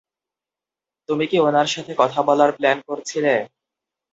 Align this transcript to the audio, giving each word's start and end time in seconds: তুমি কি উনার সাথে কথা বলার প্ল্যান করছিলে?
তুমি 1.09 1.25
কি 1.27 1.37
উনার 1.39 1.67
সাথে 1.67 1.91
কথা 1.97 2.19
বলার 2.27 2.51
প্ল্যান 2.57 2.77
করছিলে? 2.87 3.33